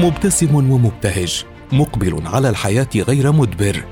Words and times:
مبتسم 0.00 0.54
ومبتهج 0.54 1.44
مقبل 1.72 2.22
على 2.26 2.48
الحياة 2.48 2.88
غير 2.96 3.32
مدبر. 3.32 3.84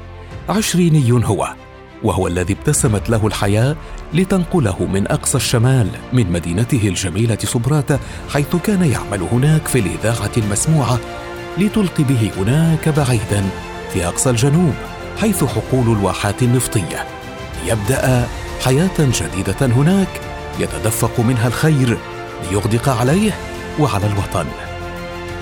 عشريني 0.48 1.12
هو 1.12 1.54
وهو 2.02 2.27
الذي 2.27 2.52
ابتسمت 2.52 3.11
له 3.11 3.27
الحياة 3.27 3.77
لتنقله 4.14 4.84
من 4.84 5.08
أقصى 5.08 5.36
الشمال 5.36 5.88
من 6.12 6.32
مدينته 6.32 6.89
الجميلة 6.89 7.39
صبراته 7.44 7.98
حيث 8.32 8.57
كان 8.57 8.84
يعمل 8.84 9.22
هناك 9.32 9.66
في 9.66 9.79
الإذاعة 9.79 10.30
المسموعة 10.36 10.98
لتلقي 11.58 12.04
به 12.04 12.30
هناك 12.36 12.88
بعيدا 12.88 13.45
في 13.93 14.06
أقصى 14.06 14.30
الجنوب 14.30 14.75
حيث 15.20 15.45
حقول 15.45 15.98
الواحات 15.98 16.43
النفطية. 16.43 17.06
ليبدا 17.64 18.29
حياة 18.64 18.98
جديدة 18.98 19.66
هناك 19.66 20.20
يتدفق 20.61 21.20
منها 21.20 21.48
الخير 21.48 21.98
ليغدق 22.50 22.89
عليه 22.89 23.32
وعلى 23.81 24.06
الوطن. 24.06 24.68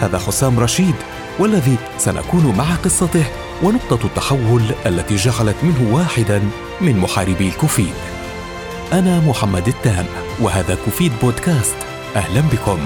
هذا 0.01 0.19
حسام 0.19 0.61
رشيد 0.61 0.95
والذي 1.39 1.77
سنكون 1.99 2.57
مع 2.57 2.75
قصته 2.75 3.25
ونقطة 3.63 4.07
التحول 4.07 4.63
التي 4.87 5.17
جعلت 5.17 5.57
منه 5.63 5.95
واحدا 5.95 6.43
من 6.81 6.97
محاربي 6.97 7.49
الكوفيد. 7.49 7.95
أنا 8.93 9.21
محمد 9.21 9.69
التام 9.69 10.07
وهذا 10.41 10.75
كوفيد 10.85 11.13
بودكاست 11.23 11.77
أهلا 12.17 12.41
بكم. 12.41 12.79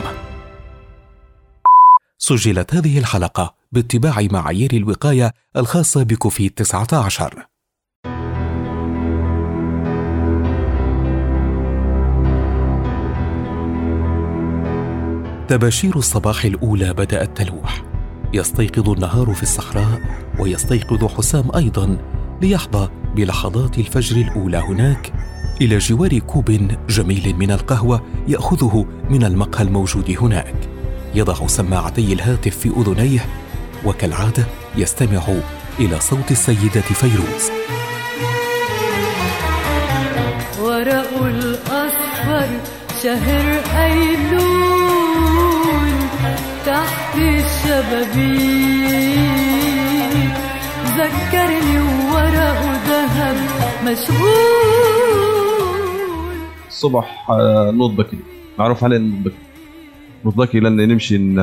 سجلت 2.19 2.74
هذه 2.74 2.98
الحلقة 2.98 3.55
باتباع 3.72 4.28
معايير 4.30 4.70
الوقاية 4.72 5.33
الخاصة 5.56 6.02
بكوفيد 6.02 6.50
19. 6.50 7.50
تباشير 15.51 15.97
الصباح 15.97 16.45
الأولى 16.45 16.93
بدأت 16.93 17.37
تلوح 17.37 17.83
يستيقظ 18.33 18.91
النهار 18.91 19.34
في 19.34 19.43
الصحراء 19.43 20.01
ويستيقظ 20.39 21.05
حسام 21.05 21.45
أيضا 21.57 21.98
ليحظى 22.42 22.89
بلحظات 23.17 23.79
الفجر 23.79 24.17
الأولى 24.17 24.57
هناك 24.57 25.12
إلى 25.61 25.79
جوار 25.79 26.19
كوب 26.19 26.69
جميل 26.89 27.37
من 27.39 27.51
القهوة 27.51 28.03
يأخذه 28.29 28.87
من 29.11 29.25
المقهى 29.25 29.65
الموجود 29.65 30.17
هناك. 30.20 30.55
يضع 31.15 31.47
سماعتي 31.47 32.12
الهاتف 32.12 32.57
في 32.57 32.69
أذنيه 32.69 33.25
وكالعادة 33.85 34.45
يستمع 34.77 35.23
إلى 35.81 36.01
صوت 36.01 36.31
السيدة 36.31 36.81
فيروز. 36.81 37.51
ورق 40.61 41.23
الأصفر 41.23 42.48
شهر 43.03 43.61
أيلول. 43.85 44.89
تحت 46.71 47.17
الشبابيك 47.19 48.31
ذكرني 50.97 51.79
وورقه 51.81 52.73
ذهب 52.89 53.37
مشغول. 53.85 55.11
الصبح 56.69 57.31
آه، 57.31 57.71
نوض 57.71 57.97
بكري 57.97 58.19
معروف 58.59 58.85
علينا 58.85 59.05
نوض 59.05 59.23
بكري 59.23 59.39
نوض 60.25 60.35
بكري 60.35 60.61
لأن 60.61 60.89
نمشي 60.89 61.19
ن... 61.19 61.37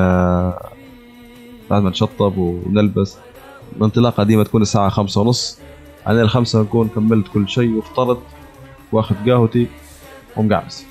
بعد 1.70 1.82
ما 1.82 1.90
نشطب 1.90 2.38
ونلبس. 2.38 3.18
الانطلاقة 3.76 4.22
ديما 4.22 4.44
تكون 4.44 4.62
الساعة 4.62 4.88
خمسة 4.88 5.20
ونص. 5.20 5.58
على 6.06 6.22
الخمسة 6.22 6.62
نكون 6.62 6.88
كملت 6.88 7.28
كل 7.28 7.48
شيء 7.48 7.74
وفطرت 7.74 8.18
واخذ 8.92 9.14
قهوتي 9.26 9.66
ومقعبس. 10.36 10.84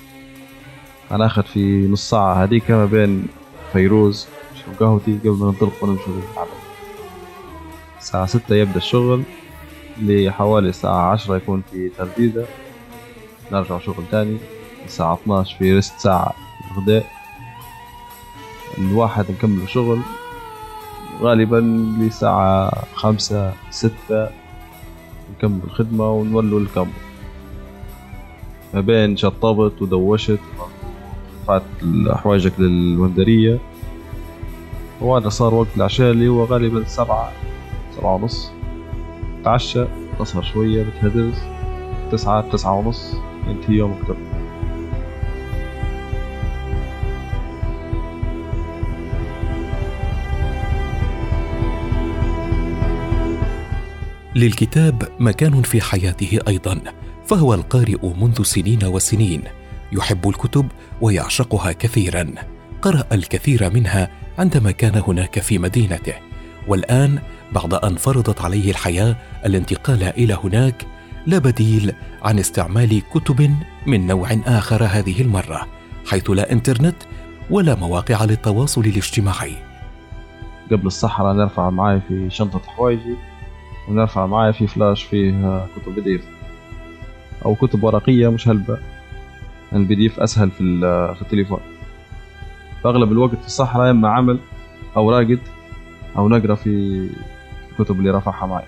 أنا 1.10 1.26
أخذ 1.26 1.42
في 1.42 1.88
نص 1.88 2.10
ساعة 2.10 2.44
هذيك 2.44 2.70
ما 2.70 2.84
بين 2.84 3.26
فيروز 3.72 4.28
نشرب 4.54 4.74
قهوتي 4.80 5.18
قبل 5.18 5.30
ما 5.30 5.46
ننطلق 5.46 5.72
ونمشي 5.84 6.02
للعمل 6.10 6.48
الساعة 7.98 8.26
ستة 8.26 8.54
يبدأ 8.54 8.76
الشغل 8.76 9.22
لحوالي 10.02 10.68
الساعة 10.68 11.12
عشرة 11.12 11.36
يكون 11.36 11.62
في 11.70 11.88
تربيزة 11.88 12.46
نرجع 13.52 13.78
شغل 13.78 14.04
تاني 14.10 14.36
الساعة 14.84 15.14
12 15.14 15.56
في 15.58 15.74
ريست 15.74 15.98
ساعة 15.98 16.34
الغداء. 16.70 17.06
الواحد 18.78 19.24
نكمل 19.30 19.68
شغل 19.68 20.00
غالبا 21.20 21.56
لساعة 22.00 22.70
خمسة 22.94 23.52
ستة 23.70 24.28
نكمل 25.36 25.60
الخدمة 25.64 26.12
ونولوا 26.12 26.60
الكامب. 26.60 26.92
ما 28.74 28.80
بين 28.80 29.16
شطبت 29.16 29.82
ودوشت 29.82 30.38
رفعت 31.42 31.62
حوايجك 32.08 32.60
للوندرية. 32.60 33.58
وهذا 35.00 35.28
صار 35.28 35.54
وقت 35.54 35.68
العشاء 35.76 36.10
اللي 36.10 36.28
هو 36.28 36.44
غالبا 36.44 36.84
سبعة 36.84 37.32
سبعة 37.96 38.14
ونص. 38.14 38.50
تعشى 39.44 39.84
تسهر 40.18 40.42
شوية 40.42 40.84
بتهدز 40.84 41.34
تسعة 42.12 42.50
تسعة 42.52 42.74
ونص. 42.74 43.14
ينتهي 43.48 43.74
يومك 43.76 43.98
تبقى 44.06 44.38
للكتاب 54.36 55.08
مكان 55.18 55.62
في 55.62 55.80
حياته 55.80 56.38
أيضا 56.48 56.80
فهو 57.26 57.54
القارئ 57.54 58.06
منذ 58.20 58.42
سنين 58.42 58.84
وسنين. 58.84 59.42
يحب 59.92 60.28
الكتب 60.28 60.66
ويعشقها 61.00 61.72
كثيرا. 61.72 62.34
قرأ 62.82 63.04
الكثير 63.12 63.70
منها 63.70 64.08
عندما 64.38 64.70
كان 64.70 65.02
هناك 65.06 65.38
في 65.40 65.58
مدينته 65.58 66.14
والآن 66.68 67.18
بعد 67.52 67.74
أن 67.74 67.96
فرضت 67.96 68.40
عليه 68.40 68.70
الحياة 68.70 69.16
الانتقال 69.46 70.02
إلى 70.02 70.38
هناك 70.44 70.86
لا 71.26 71.38
بديل 71.38 71.92
عن 72.22 72.38
استعمال 72.38 73.02
كتب 73.14 73.54
من 73.86 74.06
نوع 74.06 74.28
آخر 74.46 74.84
هذه 74.84 75.22
المرة 75.22 75.66
حيث 76.06 76.30
لا 76.30 76.52
إنترنت 76.52 76.96
ولا 77.50 77.74
مواقع 77.74 78.24
للتواصل 78.24 78.80
الاجتماعي. 78.80 79.54
قبل 80.70 80.86
الصحراء 80.86 81.34
نرفع 81.34 81.70
معي 81.70 82.00
في 82.08 82.30
شنطة 82.30 82.60
حوايجي 82.66 83.14
ونرفع 83.88 84.26
معي 84.26 84.52
في 84.52 84.66
فلاش 84.66 85.02
فيه 85.02 85.30
كتب 85.76 85.94
PDF 85.94 86.20
أو 87.44 87.54
كتب 87.54 87.82
ورقية 87.84 88.28
مش 88.28 88.48
هلبة 88.48 88.78
ال 89.72 89.94
PD 89.94 90.10
أسهل 90.18 90.50
في 90.50 90.60
ال- 90.60 91.14
في 91.16 91.22
التليفون. 91.22 91.60
فأغلب 92.84 93.12
الوقت 93.12 93.36
في 93.40 93.46
الصحراء 93.46 93.90
اما 93.90 94.08
عمل 94.08 94.38
أو 94.96 95.10
راقد 95.10 95.38
أو 96.16 96.28
نقرأ 96.28 96.54
في 96.54 96.70
الكتب 97.72 97.98
اللي 97.98 98.10
رفعها 98.10 98.46
معي. 98.46 98.64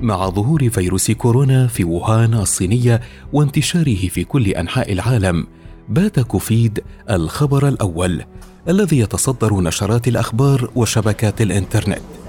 مع 0.00 0.28
ظهور 0.28 0.68
فيروس 0.68 1.10
كورونا 1.10 1.66
في 1.66 1.84
ووهان 1.84 2.34
الصينية 2.34 3.00
وانتشاره 3.32 4.08
في 4.08 4.24
كل 4.24 4.48
أنحاء 4.48 4.92
العالم 4.92 5.46
بات 5.88 6.20
كوفيد 6.20 6.84
الخبر 7.10 7.68
الأول 7.68 8.22
الذي 8.68 8.98
يتصدر 8.98 9.60
نشرات 9.60 10.08
الأخبار 10.08 10.70
وشبكات 10.74 11.42
الإنترنت. 11.42 12.23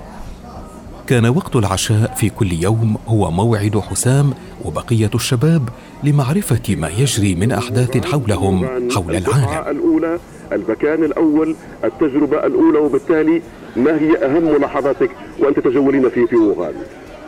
كان 1.08 1.26
وقت 1.26 1.56
العشاء 1.56 2.14
في 2.16 2.30
كل 2.30 2.52
يوم 2.52 2.96
هو 3.08 3.32
موعد 3.32 3.80
حسام 3.90 4.34
وبقية 4.66 5.10
الشباب 5.16 5.70
لمعرفة 6.04 6.76
ما 6.76 6.90
يجري 6.90 7.36
من 7.36 7.52
أحداث 7.52 8.06
حولهم 8.12 8.66
حول 8.92 9.16
العالم. 9.16 9.78
الأولى 9.78 10.20
المكان 10.52 11.04
الأول 11.04 11.56
التجربة 11.84 12.46
الأولى 12.46 12.80
وبالتالي 12.80 13.42
ما 13.76 14.00
هي 14.02 14.26
أهم 14.26 14.50
لحظاتك 14.58 15.10
وأنت 15.40 15.60
تجولين 15.60 16.10
في 16.10 16.28
في 16.28 16.36
ووهان 16.36 16.74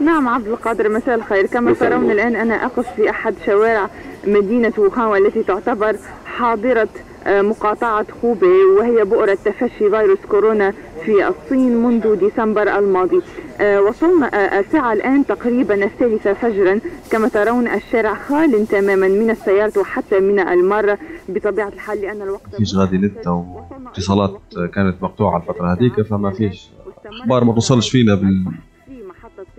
نعم 0.01 0.27
عبد 0.27 0.47
القادر 0.47 0.89
مساء 0.89 1.15
الخير. 1.15 1.45
كما 1.45 1.73
ترون. 1.73 2.11
الآن 2.11 2.35
أنا 2.35 2.65
أقف 2.65 2.85
في 2.95 3.09
أحد 3.09 3.35
شوارع 3.45 3.89
مدينة 4.27 4.73
ووهان 4.77 5.05
والتي 5.07 5.43
تعتبر 5.43 5.95
حاضرة 6.25 6.89
مقاطعة 7.27 8.05
خوبي 8.21 8.63
وهي 8.79 9.03
بؤرة 9.03 9.37
تفشي 9.45 9.89
فيروس 9.89 10.19
كورونا 10.29 10.73
في 11.05 11.27
الصين 11.27 11.77
منذ 11.83 12.15
ديسمبر 12.15 12.77
الماضي. 12.79 13.21
آه، 13.61 13.81
وصلنا 13.81 14.27
آه، 14.27 14.59
الساعة 14.59 14.93
الآن 14.93 15.25
تقريبا 15.25 15.83
الثالثة 15.83 16.33
فجرا. 16.33 16.79
كما 17.11 17.27
ترون 17.27 17.67
الشارع 17.67 18.13
خال 18.13 18.67
تماما 18.67 19.07
من 19.07 19.29
السيارات 19.29 19.77
وحتى 19.77 20.19
من 20.19 20.39
المرة 20.39 20.97
بطبيعة 21.29 21.67
الحال 21.67 22.01
لأن 22.01 22.21
الوقت 22.21 22.55
فيش 22.57 22.75
غادي 22.75 22.97
نت 22.97 23.27
أو 23.27 23.61
اتصالات 23.87 24.41
كانت 24.73 25.03
مقطوعة 25.03 25.37
الفترة 25.37 25.73
هذيك 25.73 26.01
فما 26.01 26.31
فيش 26.31 26.69
أخبار 27.05 27.43
ما 27.43 27.53
توصلش 27.53 27.89
فينا 27.89 28.15
بال... 28.15 28.45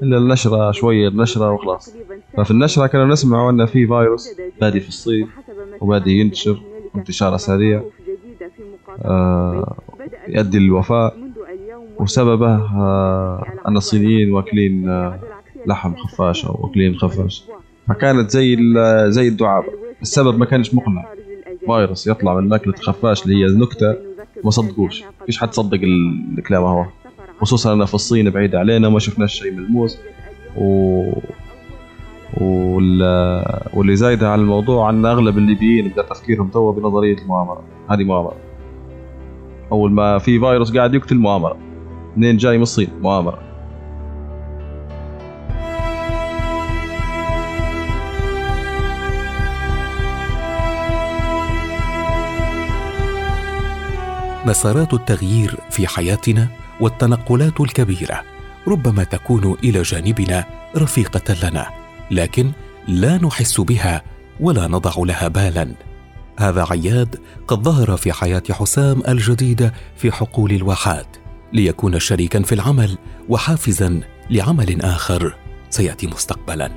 إلا 0.03 0.19
النشرة 0.19 0.71
شوية 0.73 1.09
النشرة 1.09 1.53
وخلاص. 1.53 1.95
ففي 2.37 2.51
النشرة 2.51 2.87
كنا 2.87 3.05
نسمع 3.05 3.51
إن 3.51 3.67
في 3.67 3.87
فيروس 3.87 4.29
بادي 4.61 4.81
في 4.81 4.89
الصين 4.89 5.29
وبادي 5.81 6.11
ينتشر. 6.21 6.61
انتشار 6.99 7.37
سريع 7.37 7.83
آه، 9.05 9.77
يؤدي 10.29 10.59
للوفاة 10.59 11.13
وسببه 11.99 12.55
آه، 12.57 13.45
أن 13.69 13.77
الصينيين 13.77 14.33
واكلين 14.33 14.89
آه، 14.89 15.19
لحم 15.67 15.95
خفاش 15.97 16.45
أو 16.47 16.57
واكلين 16.61 16.95
خفاش. 16.97 17.45
فكانت 17.89 18.31
زي 18.31 18.57
زي 19.09 19.29
الدعابة. 19.29 19.67
السبب 20.03 20.39
ما 20.39 20.45
كانش 20.45 20.75
مقنع. 20.75 21.05
فيروس 21.67 22.07
يطلع 22.07 22.35
من 22.41 22.49
ماكلة 22.49 22.73
خفاش 22.75 23.25
اللي 23.27 23.37
هي 23.45 23.57
نكتة 23.59 23.97
ما 24.45 24.51
صدقوش. 24.51 25.05
فيش 25.27 25.39
حد 25.39 25.55
صدق 25.55 25.79
ال- 25.83 26.39
الكلام 26.39 26.63
هو. 26.63 26.85
خصوصا 27.41 27.73
أنا 27.73 27.85
في 27.87 27.95
الصين 27.95 28.31
بعيد 28.31 28.55
علينا 28.55 28.89
ما 28.89 28.99
شفناش 28.99 29.39
شيء 29.41 29.53
ملموس 29.53 29.99
و. 30.57 31.03
واللي 32.41 33.97
زايدة 33.97 34.31
على 34.31 34.41
الموضوع 34.43 34.91
ان 34.91 35.07
أغلب 35.07 35.39
الليبيين 35.39 35.89
بدا 35.89 36.03
تفكيرهم 36.03 36.49
توا 36.49 36.73
بنظرية 36.73 37.19
المؤامرة. 37.19 37.63
هذه 37.91 38.05
مؤامرة. 38.05 38.37
أول 39.73 39.93
ما 39.93 40.19
في 40.19 40.41
فيروس 40.41 40.77
قاعد 40.77 40.95
يقتل 40.95 41.17
مؤامرة. 41.17 41.57
منين 42.17 42.37
جاي 42.37 42.57
من 42.57 42.63
الصين؟ 42.63 42.89
مؤامرة. 43.01 43.39
مسارات 54.47 54.95
التغيير 54.95 55.57
في 55.71 55.87
حياتنا 55.87 56.49
والتنقلات 56.81 57.61
الكبيرة 57.61 58.23
ربما 58.69 59.05
تكون 59.05 59.57
إلى 59.65 59.83
جانبنا 59.83 60.45
رفيقة 60.77 61.49
لنا. 61.49 61.88
لكن 62.11 62.51
لا 62.89 63.17
نحس 63.17 63.61
بها 63.61 64.03
ولا 64.41 64.67
نضع 64.67 64.93
لها 64.99 65.29
بالا. 65.29 65.75
هذا 66.39 66.67
عياد 66.71 67.17
قد 67.49 67.63
ظهر 67.63 67.97
في 67.97 68.13
حياة 68.13 68.43
حسام 68.51 69.03
الجديدة 69.09 69.73
في 69.97 70.13
حقول 70.13 70.53
الواحات 70.53 71.17
ليكون 71.53 71.99
شريكا 71.99 72.43
في 72.43 72.55
العمل 72.55 72.99
وحافزا 73.29 74.01
لعمل 74.31 74.83
آخر 74.83 75.35
سيأتي 75.71 76.07
مستقبلا. 76.07 76.71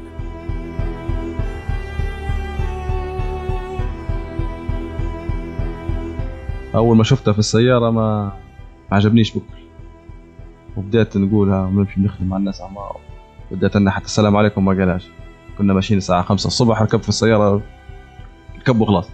أول 6.75 6.97
ما 6.97 7.03
شفتها 7.03 7.31
في 7.31 7.39
السيارة 7.39 7.89
ما 7.91 8.31
عجبنيش 8.91 9.31
بكل. 9.31 9.61
وبدأت 10.77 11.17
نقولها 11.17 11.61
ونمشي 11.61 12.01
نخدم 12.01 12.27
مع 12.27 12.37
الناس 12.37 12.61
عمار. 12.61 12.97
بدأت 13.51 13.75
أن 13.75 13.89
حتى 13.89 14.05
السلام 14.05 14.37
عليكم 14.37 14.65
ما 14.65 14.71
قالهاش. 14.71 15.07
كنا 15.61 15.73
ماشيين 15.73 15.97
الساعة 15.97 16.21
خمسة 16.23 16.47
الصبح 16.47 16.81
ركب 16.81 17.01
في 17.01 17.09
السيارة 17.09 17.61
ركب 18.59 18.81
وخلاص. 18.81 19.09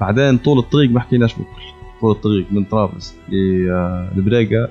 بعدين 0.00 0.38
طول 0.38 0.58
الطريق 0.58 0.90
ما 0.90 1.00
حكيناش 1.00 1.34
بكل 1.34 1.44
طول 2.00 2.10
الطريق 2.10 2.46
من 2.50 2.64
طرابلس 2.64 3.16
للبريقة 3.28 4.68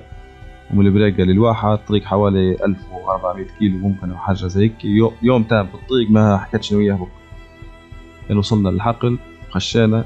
ومن 0.70 0.86
البريقة 0.86 1.22
للواحة 1.22 1.74
الطريق 1.74 2.04
حوالي 2.04 2.56
1400 2.64 3.46
كيلو 3.58 3.78
ممكن 3.78 4.10
أو 4.10 4.16
حاجة 4.16 4.36
زي 4.36 4.64
هيك. 4.64 4.84
يو- 4.84 5.12
يوم 5.22 5.42
تام 5.42 5.66
في 5.66 5.74
الطريق 5.74 6.10
ما 6.10 6.38
حكيتش 6.38 6.72
أنا 6.72 6.78
وياه 6.80 6.94
بكل. 6.94 7.08
لين 8.28 8.38
وصلنا 8.38 8.68
للحقل 8.68 9.18
خشينا 9.50 10.04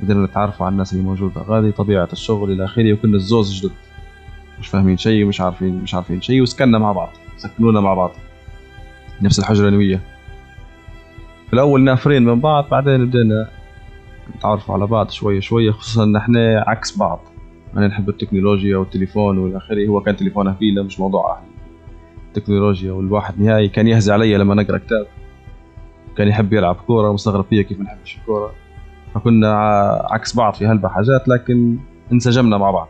بدنا 0.00 0.24
نتعرف 0.26 0.62
على 0.62 0.72
الناس 0.72 0.92
اللي 0.92 1.04
موجودة. 1.04 1.40
غادي 1.42 1.72
طبيعة 1.72 2.08
الشغل 2.12 2.52
إلى 2.52 2.64
آخره 2.64 2.92
وكنا 2.92 3.16
الزوز 3.16 3.60
جدد. 3.66 3.72
مش 4.60 4.68
فاهمين 4.68 4.96
شيء 4.96 5.24
ومش 5.24 5.40
عارفين 5.40 5.74
مش 5.82 5.94
عارفين 5.94 6.20
شيء 6.20 6.42
وسكننا 6.42 6.78
مع 6.78 6.92
بعض 6.92 7.10
سكنونا 7.36 7.80
مع 7.80 7.94
بعض. 7.94 8.10
نفس 9.22 9.38
الحجرة 9.38 9.76
وياه 9.76 10.00
في 11.46 11.52
الأول 11.54 11.80
نافرين 11.84 12.24
من 12.24 12.40
بعض 12.40 12.68
بعدين 12.70 13.06
بدينا 13.06 13.48
نتعرف 14.36 14.70
على 14.70 14.86
بعض 14.86 15.10
شوية 15.10 15.40
شوية 15.40 15.70
خصوصا 15.70 16.04
إن 16.04 16.16
إحنا 16.16 16.64
عكس 16.66 16.98
بعض. 16.98 17.20
أنا 17.76 17.86
نحب 17.86 18.08
التكنولوجيا 18.08 18.76
والتليفون 18.76 19.38
والى 19.38 19.56
آخره 19.56 19.86
هو 19.86 20.00
كان 20.00 20.16
تليفونه 20.16 20.52
فيلا 20.52 20.82
مش 20.82 21.00
موضوع 21.00 21.38
التكنولوجيا 22.28 22.92
والواحد 22.92 23.40
نهائي 23.40 23.68
كان 23.68 23.86
يهزي 23.86 24.12
علي 24.12 24.36
لما 24.36 24.54
نقرأ 24.54 24.78
كتاب. 24.78 25.06
كان 26.16 26.28
يحب 26.28 26.52
يلعب 26.52 26.74
كورة 26.74 27.12
مستغرب 27.12 27.44
فيا 27.44 27.62
كيف 27.62 27.78
ما 27.78 27.84
نحبش 27.84 28.16
الكورة. 28.16 28.52
فكنا 29.14 29.52
عكس 30.10 30.36
بعض 30.36 30.54
في 30.54 30.66
هلبة 30.66 30.88
حاجات 30.88 31.28
لكن 31.28 31.78
انسجمنا 32.12 32.58
مع 32.58 32.70
بعض. 32.70 32.88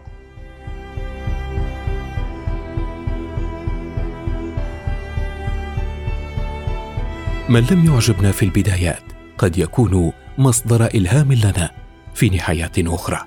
من 7.51 7.67
لم 7.71 7.85
يعجبنا 7.85 8.33
في 8.33 8.45
البدايات 8.45 9.03
قد 9.39 9.59
يكون 9.59 10.13
مصدر 10.39 10.87
إلهام 10.87 11.33
لنا 11.33 11.71
في 12.15 12.29
نهايات 12.29 12.79
أخرى. 12.79 13.21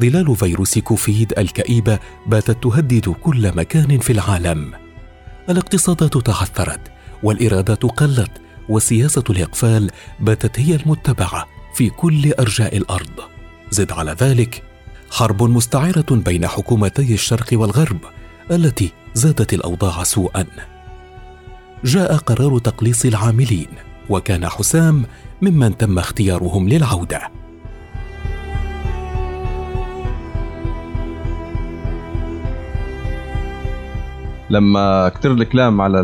ظلال 0.00 0.36
فيروس 0.36 0.78
كوفيد 0.78 1.32
الكئيبه 1.38 1.98
باتت 2.26 2.62
تهدد 2.62 3.08
كل 3.08 3.56
مكان 3.56 3.98
في 3.98 4.12
العالم. 4.12 4.72
الاقتصادات 5.48 6.16
تعثرت 6.16 6.80
والايرادات 7.22 7.82
قلت 7.82 8.30
وسياسة 8.68 9.24
الإقفال 9.30 9.90
باتت 10.20 10.60
هي 10.60 10.74
المتبعة 10.74 11.46
في 11.74 11.90
كل 11.90 12.32
أرجاء 12.32 12.76
الأرض. 12.76 13.20
زد 13.70 13.92
على 13.92 14.16
ذلك 14.20 14.62
حرب 15.10 15.42
مستعره 15.42 16.06
بين 16.10 16.46
حكومتي 16.46 17.14
الشرق 17.14 17.48
والغرب 17.52 17.98
التي 18.50 18.92
زادت 19.14 19.54
الأوضاع 19.54 20.02
سوءا. 20.02 20.46
جاء 21.84 22.16
قرار 22.16 22.58
تقليص 22.58 23.04
العاملين 23.04 23.68
وكان 24.08 24.48
حسام 24.48 25.02
ممن 25.42 25.76
تم 25.76 25.98
اختيارهم 25.98 26.68
للعودة. 26.68 27.20
لما 34.50 35.08
كتر 35.08 35.32
الكلام 35.32 35.80
على 35.80 36.00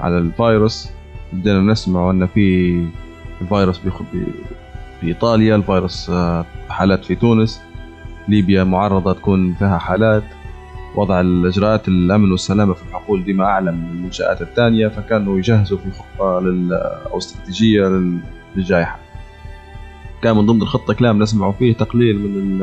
على 0.00 0.18
الفيروس 0.18 0.88
بدينا 1.32 1.60
نسمع 1.60 2.10
ان 2.10 2.26
في 2.26 2.74
الفيروس 3.40 3.78
في 3.78 3.90
إيطاليا 5.02 5.56
الفيروس 5.56 6.10
آه، 6.10 6.44
حالات 6.68 7.04
في 7.04 7.14
تونس 7.14 7.60
ليبيا 8.28 8.64
معرضة 8.64 9.12
تكون 9.12 9.54
فيها 9.54 9.78
حالات. 9.78 10.24
وضع 10.94 11.20
الإجراءات 11.20 11.88
الأمن 11.88 12.30
والسلامة 12.32 12.74
في 12.74 12.82
الحقول 12.82 13.24
ديما 13.24 13.44
اعلى 13.44 13.72
من 13.72 13.88
المنشآت 13.92 14.42
الثانية 14.42 14.88
فكانوا 14.88 15.38
يجهزوا 15.38 15.78
في 15.78 15.90
خطة 15.90 16.40
لل 16.40 16.72
أو 17.12 17.18
استراتيجية 17.18 17.82
لل- 17.88 18.18
للجائحة. 18.56 18.98
كان 20.22 20.36
من 20.36 20.46
ضمن 20.46 20.62
الخطة 20.62 20.94
كلام 20.94 21.22
نسمعوا 21.22 21.52
فيه 21.52 21.74
تقليل 21.74 22.18
من 22.18 22.58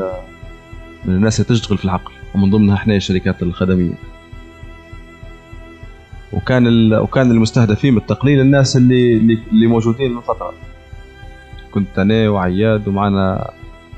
من 1.04 1.14
الناس 1.14 1.40
اللي 1.40 1.48
تشتغل 1.60 1.78
في 1.78 1.84
الحقل 1.84 2.12
ومن 2.34 2.50
ضمنها 2.50 2.74
إحنا 2.74 2.96
الشركات 2.96 3.42
الخدمية. 3.42 3.94
وكان. 6.32 6.94
وكان 6.94 7.30
المستهدفين 7.30 7.94
بالتقليل 7.94 8.40
الناس 8.40 8.76
اللي 8.76 9.16
اللي, 9.16 9.66
موجودين 9.66 10.12
من 10.14 10.20
فترة. 10.20 10.52
كنت 11.70 11.98
أنا 11.98 12.28
وعياد 12.28 12.88
ومعنا 12.88 13.50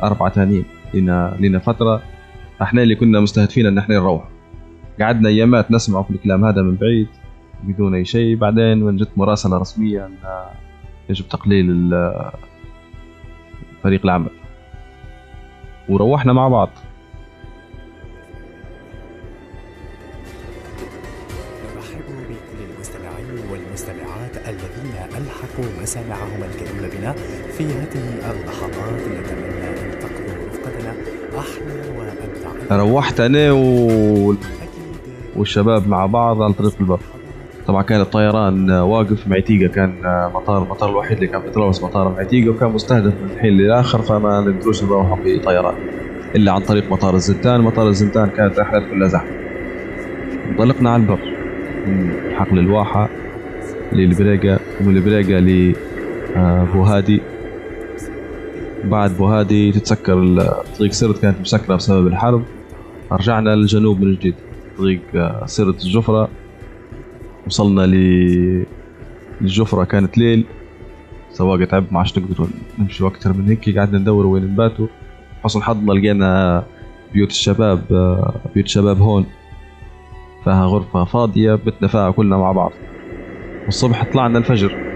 أربعة 0.03 0.31
ثانيين 0.31 0.65
لنا 0.95 1.37
لنا 1.41 1.59
فترة 1.59 2.03
إحنا 2.62 2.83
اللي 2.83 2.95
كنا 2.95 3.21
مستهدفين 3.21 3.67
ان 3.67 3.79
إحنا 3.79 3.95
نروح. 3.95 4.25
قعدنا 5.00 5.29
ايامات 5.29 5.71
نسمع 5.71 6.02
في 6.02 6.11
الكلام 6.11 6.45
هذا 6.45 6.62
من 6.62 6.75
بعيد 6.76 7.09
بدون 7.62 7.95
أي 7.95 8.05
شيء. 8.05 8.37
بعدين 8.37 8.79
من 8.79 8.97
جت 8.97 9.11
مراسله 9.17 9.59
رسميه 9.59 10.07
ان 10.07 10.14
يجب 11.11 11.29
تقليل 11.29 11.71
ال- 11.71 12.31
فريق 13.83 14.00
العمل. 14.05 14.31
وروحنا 15.88 16.33
مع 16.33 16.49
بعض. 16.49 16.71
نرحب 21.76 22.05
بكل 22.29 22.64
المستمعين 22.75 23.50
والمستمعات 23.52 24.37
الذين 24.37 24.95
ألحقوا 25.17 25.83
مسامعهم 25.83 26.43
الكريمة 26.43 26.88
بنا 26.99 27.12
في 27.52 27.64
هذه 27.64 28.31
اللحظات. 28.31 29.00
نتمنى 29.00 29.50
روحت 32.73 33.21
أنا 33.21 33.53
و... 33.53 34.35
والشباب 35.37 35.89
مع 35.89 36.07
بعض 36.07 36.43
على 36.43 36.53
طريق 36.53 36.73
البر. 36.81 37.01
طبعا 37.67 37.83
كان 37.83 38.01
الطيران 38.01 38.71
واقف 38.71 39.29
معتيقة 39.29 39.73
كان 39.73 39.95
مطار 40.35 40.63
المطار 40.63 40.91
الوحيد 40.91 41.13
اللي 41.13 41.27
كان 41.27 41.43
طرابلس 41.55 41.83
مطار 41.83 42.09
معتيقة 42.09 42.51
وكان 42.51 42.71
مستهدف 42.71 43.15
من 43.23 43.31
الحين 43.35 43.51
للآخر 43.53 44.03
فما 44.03 44.41
نقدروش 44.41 44.85
نروحوا 44.85 45.17
في 45.17 45.39
طيران. 45.39 45.75
إلا 46.37 46.53
عن 46.53 46.61
طريق 46.61 46.93
مطار 46.93 47.15
الزنتان. 47.15 47.61
مطار 47.61 47.89
الزنتان 47.89 48.29
كانت 48.29 48.59
رحلات 48.59 48.83
كلها 48.91 49.09
زحمة. 49.09 49.31
انطلقنا 50.51 50.91
على 50.91 51.03
البر. 51.03 51.19
من 51.87 52.13
حقل 52.35 52.59
الواحة 52.59 53.09
للبريقة 53.93 54.61
ومن 54.81 54.97
البريقة 54.97 55.39
ل 55.39 55.75
آه، 56.37 56.65
بعد 58.85 59.17
بوهادي 59.17 59.73
تتسكر 59.73 60.23
الطريق 60.23 60.93
سرت 60.93 61.23
كانت 61.23 61.41
مسكرة 61.41 61.75
بسبب 61.75 62.07
الحرب. 62.07 62.45
رجعنا 63.13 63.51
للجنوب 63.57 64.01
من 64.01 64.15
جديد. 64.15 64.35
طريق 64.79 65.01
آه، 65.15 65.47
سرت 65.47 65.85
الجفرة. 65.85 66.29
وصلنا 67.47 67.87
ل 67.87 68.67
الجفرة 69.41 69.85
كانت 69.85 70.19
ليل. 70.19 70.45
سواق 71.33 71.65
تعب 71.65 71.85
ما 71.91 71.99
عادش 71.99 72.19
نقدر 72.19 72.47
نمشي 72.79 73.07
أكتر 73.07 73.33
من 73.33 73.49
هيك. 73.49 73.79
قعدنا 73.79 73.99
ندور 73.99 74.27
وين 74.27 74.45
نباتوا. 74.45 74.87
حسن 75.45 75.63
حظنا 75.63 75.93
لقينا 75.93 76.65
بيوت 77.13 77.31
الشباب 77.31 77.83
آه، 77.93 78.35
بيوت 78.55 78.67
الشباب 78.67 79.01
هون. 79.01 79.27
فيها 80.45 80.65
غرفة 80.65 81.05
فاضية 81.05 81.55
بتنا 81.55 81.89
فيها 81.89 82.11
كلنا 82.11 82.37
مع 82.37 82.53
بعض. 82.53 82.73
والصبح 83.65 84.13
طلعنا 84.13 84.39
الفجر. 84.39 84.90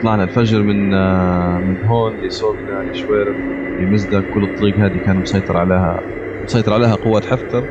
طلعنا 0.00 0.24
الفجر 0.24 0.62
من 0.62 0.94
آه، 0.94 1.60
من 1.60 1.82
هون 1.84 2.20
لسوقنا 2.20 2.82
لشويرب 2.90 3.36
لمزدك. 3.78 4.28
كل 4.28 4.44
الطريق 4.44 4.78
هذه 4.78 4.98
كان 4.98 5.16
مسيطر 5.16 5.56
عليها 5.56 6.00
مسيطر 6.44 6.72
عليها 6.72 6.94
قوات 6.94 7.24
حفتر 7.24 7.68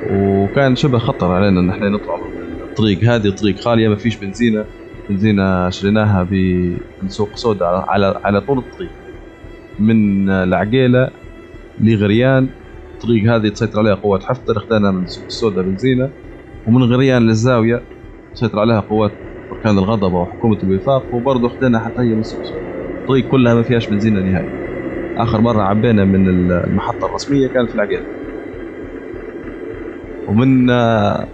وكان 0.00 0.76
شبه 0.76 0.98
خطر 0.98 1.32
علينا 1.32 1.60
إن 1.60 1.70
إحنا 1.70 1.88
نطلع 1.88 2.14
الطريق 2.70 3.04
هذه. 3.04 3.30
طريق 3.30 3.56
خاليه 3.60 3.88
ما 3.88 3.96
فيش 3.96 4.16
بنزينة. 4.18 4.66
بنزينة 5.08 5.70
شريناها 5.70 6.24
من 7.02 7.08
سوق 7.08 7.36
سودا 7.36 7.66
على 7.66 8.20
على, 8.24 8.40
طول 8.40 8.58
الطريق. 8.58 8.92
من 9.78 10.30
العقيلة 10.30 11.10
لغريان. 11.78 12.48
الطريق 12.94 13.32
هذه 13.34 13.48
تسيطر 13.48 13.78
عليها 13.78 13.94
قوات 13.94 14.22
حفتر. 14.24 14.56
أخذنا 14.58 14.90
من 14.90 15.06
سوق 15.06 15.24
السودا 15.24 15.62
بنزينة. 15.62 16.12
ومن 16.66 16.82
غريان 16.82 17.22
للزاوية 17.26 17.88
تسيطر 18.34 18.58
عليها 18.58 18.80
قوات 18.80 19.31
بركان 19.64 19.78
الغضبه 19.78 20.16
وحكومة 20.20 20.58
الوفاق 20.62 21.14
وبرضه 21.14 21.46
اخذنا 21.46 21.80
حتى 21.80 22.02
هي 22.02 22.14
من 22.14 22.22
الطريق 23.00 23.26
كلها 23.30 23.54
ما 23.54 23.62
فيهاش 23.62 23.88
بنزينة 23.90 24.20
نهائي. 24.20 24.48
آخر 25.18 25.40
مرة 25.40 25.62
عبينا 25.62 26.04
من 26.04 26.28
المحطة 26.28 27.06
الرسمية 27.06 27.48
كانت 27.48 27.68
في 27.68 27.74
العقيله 27.74 28.02
ومن 30.28 30.70
آه، 30.70 31.26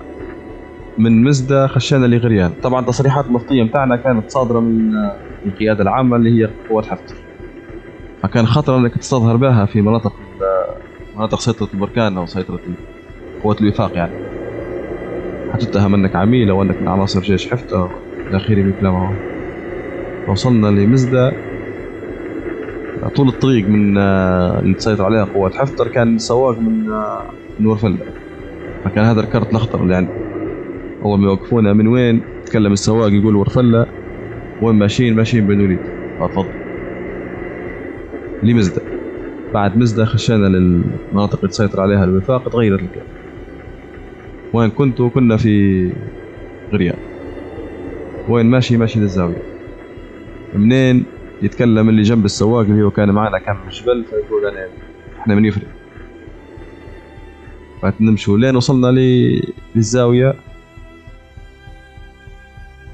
من 0.98 1.24
مزدة 1.24 1.66
خشينا 1.66 2.06
لغريان. 2.06 2.50
طبعا 2.62 2.84
تصريحات 2.84 3.26
المفتيه 3.26 3.62
بتاعنا 3.62 3.96
كانت 3.96 4.30
صادرة 4.30 4.60
من 4.60 4.94
آه، 4.94 5.20
من 5.44 5.50
القياده 5.52 5.82
العامة 5.82 6.16
اللي 6.16 6.30
هي 6.30 6.50
قوات 6.68 6.86
حفتر. 6.86 7.14
فكان 8.22 8.46
خطر 8.46 8.76
إنك 8.78 8.94
تستظهر 8.94 9.36
بها 9.36 9.66
في 9.66 9.80
مناطق 9.82 10.12
ال- 10.20 11.16
مناطق 11.16 11.40
سيطرة 11.40 11.68
البركان 11.74 12.18
أو 12.18 12.26
سيطرة 12.26 12.60
قوات 13.42 13.60
الوفاق 13.60 13.96
يعني. 13.96 14.12
حتتهم 15.52 15.94
انك 15.94 16.16
عميل 16.16 16.50
أو 16.50 16.62
انك 16.62 16.82
من 16.82 16.88
عناصر 16.88 17.20
جيش 17.20 17.50
حفتر. 17.50 18.07
كلام 18.80 18.94
هو. 18.94 19.18
وصلنا 20.26 20.66
لمزدة. 20.66 21.42
طول 23.14 23.28
الطريق 23.28 23.68
من 23.68 23.98
آه، 23.98 24.60
اللي 24.60 24.74
تسيطر 24.74 25.04
عليها 25.04 25.24
قوات 25.24 25.54
حفتر 25.54 25.88
كان 25.88 26.18
سواق 26.18 26.58
من 26.58 26.90
آه، 26.90 27.34
من 27.58 27.66
ورفله 27.66 28.06
فكان 28.84 29.04
هذا 29.04 29.20
الكرت 29.20 29.50
الاخضر 29.50 29.82
اللي 29.82 29.94
عندي. 29.96 30.12
أول 31.02 31.20
ما 31.20 31.26
يوقفونا 31.28 31.72
من 31.72 31.88
وين 31.88 32.22
تكلم 32.44 32.72
السواق 32.72 33.12
يقول 33.12 33.36
ورفله 33.36 33.86
وين 34.60 34.76
ماشيين؟ 34.76 35.16
ماشيين 35.16 35.46
بن 35.46 35.60
وليد 35.60 35.86
فتفضل 36.18 36.54
لمزدة. 38.42 38.82
بعد 39.54 39.76
مزدة 39.76 40.04
خشينا 40.04 40.46
للمناطق 40.46 41.36
اللي 41.38 41.48
تسيطر 41.48 41.80
عليها 41.80 42.04
الوفاق 42.04 42.48
تغيرت 42.48 42.82
الكلام 42.82 43.06
وين 44.52 44.70
كنتوا؟ 44.70 45.10
كنا 45.10 45.36
في 45.36 45.50
غريان. 46.72 47.07
وين 48.28 48.46
ماشي 48.46 48.76
ماشي 48.76 49.00
للزاوية. 49.00 49.42
منين 50.54 51.04
يتكلم 51.42 51.88
اللي 51.88 52.02
جنب 52.02 52.24
السواق 52.24 52.60
اللي 52.60 52.82
هو 52.82 52.90
كان 52.90 53.10
معنا 53.10 53.38
من 53.64 53.70
جبل 53.70 54.04
فيقول 54.10 54.46
أنا 54.46 54.68
إحنا 55.20 55.34
من 55.34 55.44
يفرق. 55.44 55.66
فنمشوا 57.82 58.38
لين 58.38 58.56
وصلنا 58.56 58.86
للزاوية. 59.74 60.34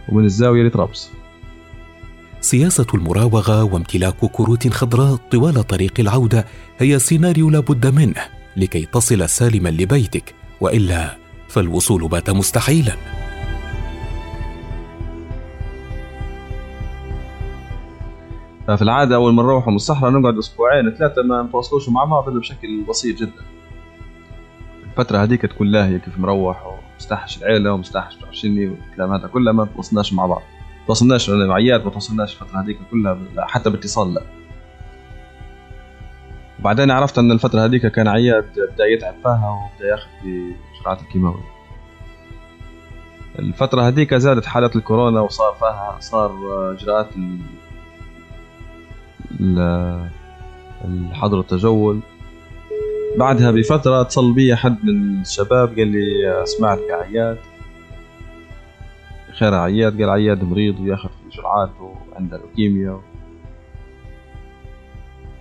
ومن 0.09 0.25
الزاوية 0.25 0.63
لطرابلس. 0.63 1.13
سياسة 2.41 2.87
المراوغة 2.95 3.65
وامتلاك 3.65 4.17
كروت 4.33 4.69
خضراء 4.69 5.17
طوال 5.17 5.67
طريق 5.67 5.93
العودة 5.99 6.45
هي 6.79 6.99
سيناريو 6.99 7.51
لا 7.51 7.61
بد 7.61 7.87
منه 7.87 8.23
لكي 8.57 8.87
تصل 8.93 9.29
سالما 9.29 9.69
لبيتك 9.69 10.35
وإلا 10.61 11.17
فالوصول 11.49 12.09
بات 12.09 12.31
مستحيلا. 12.31 13.24
ففي 18.67 18.83
العادة 18.83 19.15
أول 19.15 19.35
ما 19.35 19.43
نروح 19.43 19.69
من 19.69 19.75
الصحراء 19.75 20.11
نقعد 20.11 20.39
أسبوعين 20.39 20.91
ثلاثة 20.91 21.23
ما 21.23 21.43
نتواصلوش 21.43 21.89
مع 21.89 22.05
بعض 22.05 22.29
إلا 22.29 22.41
بشكل 22.41 22.85
بسيط 22.89 23.19
جدا. 23.19 23.45
الفترة 24.85 25.19
هذيك 25.19 25.43
تكون 25.43 25.67
لاهية 25.67 25.99
كيف 25.99 26.19
مروح 26.19 26.67
ومستحش 26.67 27.39
العيلة 27.39 27.73
ومستحش 27.73 28.19
عشريني 28.29 28.69
والكلام 28.69 29.13
هذا 29.13 29.29
كله 29.29 29.53
ما 29.53 29.65
تواصلناش 29.65 30.13
مع 30.13 30.27
بعض. 30.27 30.43
تواصلناش 30.87 31.31
أنا 31.31 31.47
معيات 31.47 31.85
ما 31.85 31.91
تواصلناش 31.91 32.33
الفترة 32.33 32.61
هذيك 32.61 32.79
كلها 32.91 33.19
حتى 33.39 33.71
باتصال 33.71 34.15
لا. 34.15 34.23
وبعدين 36.61 36.91
عرفت 36.91 37.19
أن 37.19 37.33
الفترة 37.33 37.65
هذيك 37.65 37.87
كان 37.87 38.09
عياد 38.09 38.45
بدأ 38.75 38.87
يتعب 38.87 39.15
فيها 39.23 39.51
وبدأ 39.51 39.91
ياخذ 39.91 40.09
في 40.23 40.55
جرعات 40.83 41.03
الكيماوي 41.03 41.43
الفترة 43.39 43.83
هذيك 43.83 44.15
زادت 44.15 44.47
حالات 44.47 44.77
الكورونا 44.77 45.21
وصار 45.21 45.55
فيها 45.55 45.97
صار 46.01 46.33
إجراءات 46.73 47.09
الحظر 50.85 51.41
التجول. 51.41 52.01
بعدها 53.19 53.51
بفترة 53.51 54.01
اتصل 54.01 54.33
بي 54.33 54.57
حد 54.57 54.85
من 54.85 55.21
الشباب 55.21 55.79
قال 55.79 55.89
لي 55.89 56.43
سمعت 56.45 56.79
عياد. 56.91 57.39
خير 59.33 59.55
عياد. 59.55 60.01
قال 60.01 60.11
عياد 60.11 60.45
مريض 60.45 60.81
وياخذ 60.81 61.09
في 61.09 61.37
جرعات 61.37 61.71
وعنده 61.81 62.37
لوكيميا 62.39 63.01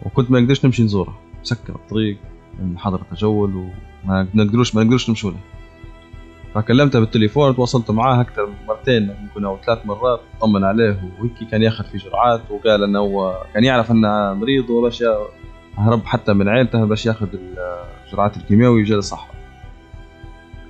وكنت 0.06 0.32
ما 0.32 0.40
نقدرش 0.40 0.66
نمشي 0.66 0.84
نزوره 0.84 1.20
مسكر 1.42 1.76
الطريق 1.76 2.18
من 2.60 2.78
حظر 2.78 3.02
التجول 3.02 3.56
وما 3.56 4.28
نقدروش 4.34 4.76
ما 4.76 4.84
نقدروش 4.84 5.10
نمشوا 5.10 5.32
له. 5.32 5.38
فكلمته 6.54 7.00
بالتليفون 7.00 7.56
تواصلت 7.56 7.92
معاه 7.92 8.22
أكثر 8.22 8.46
من 8.46 8.54
مرتين 8.68 9.16
ممكن 9.22 9.46
أو 9.46 9.58
ثلاث 9.66 9.86
مرات 9.86 10.20
طمن 10.42 10.64
عليه 10.64 10.98
وهيك 11.20 11.50
كان 11.52 11.64
ياخذ 11.64 11.84
في 11.84 11.98
جرعات 11.98 12.42
وقال 12.50 12.84
إنه 12.84 13.00
هو 13.00 13.44
كان 13.54 13.64
يعرف 13.64 13.92
إنه 13.92 14.34
مريض 14.34 14.70
وباش 14.70 15.04
هرب 15.78 16.06
حتى 16.06 16.34
من 16.34 16.50
عيلته 16.50 16.86
باش 16.86 17.06
ياخذ 17.06 17.28
الجرعات 18.08 18.38
الكيماوي 18.38 18.76
ويجي 18.76 18.96
الصحراء 18.96 19.36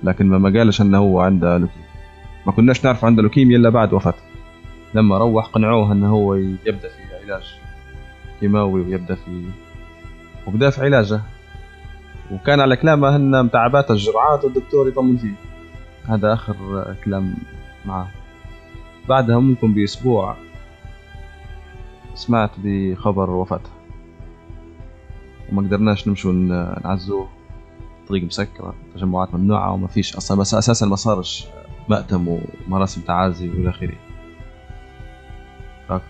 لكن 0.02 0.26
ما 0.26 0.58
قالش 0.58 0.80
إنه 0.80 0.98
هو 0.98 1.20
عنده 1.20 1.58
لوكيميا. 1.58 1.88
ما 2.46 2.52
كناش 2.52 2.84
نعرف 2.84 3.04
عنده 3.04 3.22
لوكيميا 3.22 3.56
إلا 3.56 3.68
بعد 3.68 3.92
وفاته. 3.92 4.22
لما 4.94 5.18
روح 5.18 5.46
قنعوه 5.46 5.92
إنه 5.92 6.10
هو 6.10 6.34
يبدأ 6.34 6.88
في 6.88 7.24
علاج 7.24 7.58
كيماوي 8.40 8.80
ويبدأ 8.80 9.14
في 9.14 9.44
وبدأ 10.46 10.70
في 10.70 10.80
علاجه. 10.80 11.20
وكان 12.32 12.60
على 12.60 12.76
كلامه 12.76 13.16
ان 13.16 13.44
متعبات 13.44 13.90
الجرعات 13.90 14.44
والدكتور 14.44 14.88
يطمن 14.88 15.16
فيه. 15.16 15.34
هذا 16.08 16.32
آخر 16.32 16.96
كلام 17.04 17.34
معاه 17.86 18.08
بعدها 19.08 19.38
ممكن 19.38 19.74
بأسبوع 19.74 20.36
سمعت 22.14 22.50
بخبر 22.58 23.30
وفاته. 23.30 23.70
وما 25.52 25.62
قدرناش 25.62 26.08
نمشوا 26.08 26.32
نعزوه. 26.84 27.28
طريق 28.08 28.24
مسكرة 28.24 28.74
تجمعات 28.94 29.34
ممنوعة 29.34 29.72
وما 29.72 29.86
فيش 29.86 30.16
أصلا 30.16 30.40
بس 30.40 30.54
أساسا 30.54 30.86
ما 30.86 30.96
صارش 30.96 31.46
مأتم 31.88 32.38
ومراسم 32.68 33.00
تعازي 33.00 33.48
وإلى 33.48 33.70
آخره. 33.70 33.94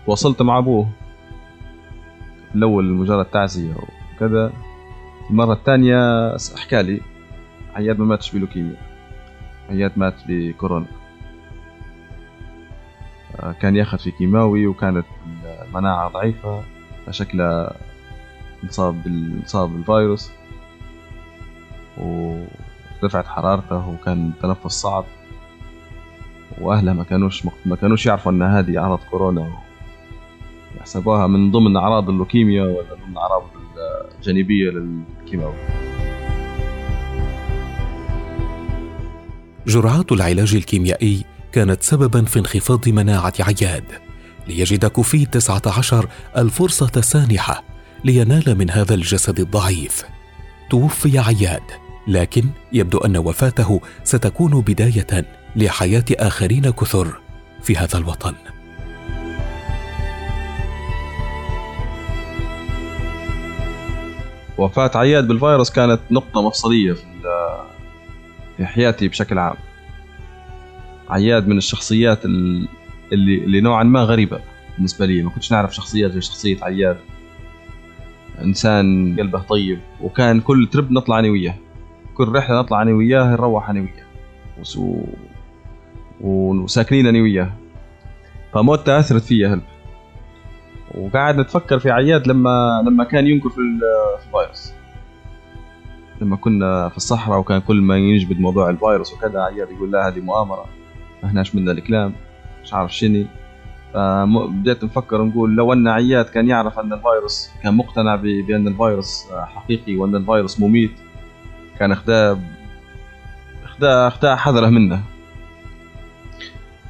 تواصلت 0.05 0.41
مع 0.41 0.57
أبوه 0.57 0.89
الأول 2.55 2.93
مجرد 2.93 3.25
تعزية 3.25 3.73
وكذا. 4.15 4.53
المرة 5.29 5.53
الثانية 5.53 6.31
حكى 6.57 6.83
لي 6.83 7.01
عياد 7.75 7.99
ما 7.99 8.05
ماتش 8.05 8.35
بلوكيميا. 8.35 8.94
عياد 9.69 9.91
مات 9.95 10.15
بكورونا. 10.27 10.85
آه، 13.39 13.51
كان 13.51 13.75
ياخذ 13.75 13.97
في 13.97 14.11
كيماوي 14.11 14.67
وكانت 14.67 15.05
المناعة 15.67 16.09
ضعيفة 16.09 16.63
فشكله 17.05 17.71
انصاب 18.63 19.07
انصاب 19.07 19.69
بالفيروس 19.69 20.31
وارتفعت 21.97 23.27
حرارته 23.27 23.89
وكان 23.89 24.31
تنفس 24.41 24.71
صعب. 24.81 25.05
وأهله 26.61 26.93
ما 26.93 27.03
كانوش 27.03 27.45
ما 27.65 27.75
كانوش 27.75 28.05
يعرفوا 28.05 28.31
أن 28.31 28.41
هذه 28.41 28.77
أعراض 28.77 28.99
كورونا. 29.11 29.51
يحسبوها 30.77 31.27
من 31.27 31.51
ضمن 31.51 31.77
أعراض 31.77 32.09
اللوكيميا 32.09 32.63
ولا 32.63 32.93
ضمن 33.05 33.17
أعراض 33.17 33.43
الجانبية 34.17 34.69
للكيماوي. 34.69 35.55
جرعات 39.67 40.11
العلاج 40.11 40.55
الكيميائي 40.55 41.25
كانت 41.51 41.83
سببا 41.83 42.25
في 42.25 42.39
انخفاض 42.39 42.89
مناعة 42.89 43.33
عياد 43.39 43.83
ليجد 44.47 44.85
كوفيد 44.85 45.29
19 45.29 46.07
الفرصة 46.37 47.01
سانحة 47.01 47.63
لينال 48.03 48.57
من 48.57 48.69
هذا 48.69 48.93
الجسد 48.93 49.39
الضعيف. 49.39 50.03
توفي 50.69 51.19
عياد 51.19 51.63
لكن 52.07 52.45
يبدو 52.73 52.97
أن 52.97 53.17
وفاته 53.17 53.81
ستكون 54.03 54.61
بداية 54.61 55.25
لحياة 55.55 56.05
آخرين 56.11 56.69
كثر 56.69 57.19
في 57.63 57.77
هذا 57.77 57.97
الوطن. 57.97 58.33
وفاة 64.57 64.91
عياد 64.95 65.27
بالفيروس 65.27 65.71
كانت 65.71 65.99
نقطة 66.11 66.41
مفصلية 66.41 66.93
في 66.93 67.03
في 68.57 68.65
حياتي 68.65 69.07
بشكل 69.07 69.37
عام. 69.39 69.55
عياد 71.09 71.47
من 71.47 71.57
الشخصيات 71.57 72.25
ال- 72.25 72.67
اللي 73.13 73.35
اللي 73.43 73.61
نوعا 73.61 73.83
ما 73.83 73.99
غريبة 74.03 74.39
بالنسبة 74.75 75.05
لي. 75.05 75.21
ما 75.21 75.29
كنتش 75.29 75.51
نعرف 75.51 75.75
شخصيات 75.75 76.11
زي 76.11 76.21
شخصية 76.21 76.57
عياد. 76.63 76.97
إنسان 78.41 79.15
قلبه 79.19 79.39
طيب 79.41 79.79
وكان 80.01 80.41
كل 80.41 80.69
ترب 80.71 80.91
نطلع 80.91 81.19
أنا 81.19 81.29
وياه. 81.29 81.55
كل 82.13 82.27
رحلة 82.27 82.59
نطلع 82.59 82.81
أنا 82.81 82.91
وياه 82.93 83.23
نروح 83.31 83.69
أنا 83.69 83.79
وياه. 83.79 84.05
وس- 84.59 84.77
و- 84.77 85.05
وساكنين 86.21 87.07
أنا 87.07 87.21
وياه. 87.21 87.51
فموتة 88.53 88.99
اثرت 88.99 89.21
فيا 89.23 89.47
هلب. 89.47 89.61
وقاعد 90.95 91.37
نتفكر 91.39 91.79
في 91.79 91.91
عياد 91.91 92.27
لما 92.27 92.83
لما 92.87 93.03
كان 93.03 93.25
ال- 93.27 93.41
في 93.41 94.27
الفيروس. 94.27 94.71
لما 96.25 96.35
كنا 96.35 96.89
في 96.89 96.97
الصحراء 96.97 97.39
وكان 97.39 97.61
كل 97.61 97.81
ما 97.81 97.97
يجبد 97.97 98.39
موضوع 98.39 98.69
الفيروس 98.69 99.13
وكذا 99.13 99.41
عياد 99.41 99.71
يقول 99.71 99.91
لا 99.91 100.07
هذه 100.07 100.19
مؤامرة. 100.19 100.65
ما 101.23 101.29
احناش 101.29 101.55
منا 101.55 101.71
الكلام 101.71 102.13
مش 102.63 102.73
عارف 102.73 102.95
شني. 102.95 103.27
فبديت 103.93 104.83
نفكر 104.83 105.23
نقول 105.23 105.55
لو 105.55 105.73
أن 105.73 105.87
عياد 105.87 106.25
كان 106.25 106.47
يعرف 106.47 106.79
أن 106.79 106.93
الفيروس 106.93 107.49
كان 107.63 107.73
مقتنع 107.73 108.15
بأن 108.15 108.67
الفيروس 108.67 109.23
حقيقي 109.31 109.95
وأن 109.95 110.15
الفيروس 110.15 110.59
مميت 110.59 110.91
كان 111.79 111.91
اخداه 111.91 112.39
اخداه 113.63 114.07
اخداه 114.07 114.35
حذرة 114.35 114.69
منه. 114.69 115.01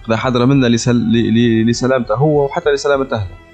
اخداه 0.01 0.15
حذرة 0.17 0.45
منه 0.45 0.67
لسل... 0.67 1.11
لسلامته 1.69 2.15
هو 2.15 2.45
وحتى 2.45 2.71
لسلامة 2.71 3.07
أهله. 3.13 3.44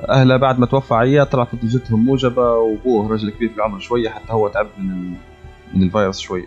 اهله 0.00 0.36
بعد 0.36 0.58
ما 0.58 0.66
توفى 0.66 0.94
عياد 0.94 1.26
طلعت 1.26 1.54
نتيجتهم 1.54 2.04
موجبة 2.04 2.50
وأبوه 2.50 3.12
رجل 3.12 3.30
كبير 3.30 3.48
في 3.48 3.56
العمر 3.56 3.78
شوية 3.78 4.08
حتى 4.08 4.32
هو 4.32 4.48
تعب 4.48 4.66
من 4.78 4.90
ال... 4.90 5.14
من 5.74 5.82
الفيروس 5.82 6.18
شوية. 6.18 6.46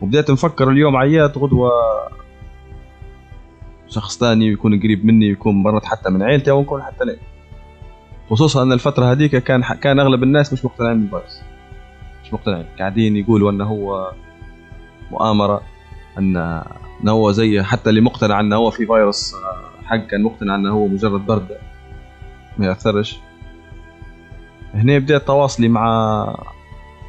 وبديت 0.00 0.30
نفكر 0.30 0.70
اليوم 0.70 0.96
عياد 0.96 1.38
غدوة 1.38 1.70
شخص 3.88 4.18
ثاني 4.18 4.46
يكون 4.46 4.80
قريب 4.80 5.04
مني 5.04 5.26
يكون 5.26 5.62
مرت 5.62 5.84
حتى 5.84 6.10
من 6.10 6.22
عيلتي 6.22 6.50
أو 6.50 6.62
نكون 6.62 6.82
حتى 6.82 7.04
أنا. 7.04 7.16
خصوصا 8.30 8.62
إن 8.62 8.72
الفترة 8.72 9.04
هذيك 9.12 9.36
كان 9.36 9.62
كان 9.62 10.00
أغلب 10.00 10.22
الناس 10.22 10.52
مش 10.52 10.64
مقتنعين 10.64 11.00
بالفيروس. 11.00 11.40
مش 12.24 12.32
مقتنعين. 12.34 12.66
قاعدين 12.78 13.16
يقولوا 13.16 13.50
إنه 13.50 13.64
هو 13.64 14.12
مؤامرة 15.10 15.62
ان 16.18 16.62
هو 17.08 17.32
زي 17.32 17.62
حتى 17.62 17.90
اللي 17.90 18.00
مقتنع 18.00 18.40
إنه 18.40 18.56
هو 18.56 18.70
في 18.70 18.86
فيروس 18.86 19.34
آه، 19.34 19.86
حق 19.86 19.96
كان 20.06 20.22
مقتنع 20.22 20.54
إنه 20.54 20.70
هو 20.72 20.86
مجرد 20.86 21.26
برده 21.26 21.69
ما 22.60 22.66
ياثرش 22.66 23.18
هنا 24.74 24.98
بديت 24.98 25.26
تواصلي 25.26 25.68
مع 25.68 26.34